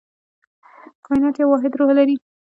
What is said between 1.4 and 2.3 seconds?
واحد روح لري.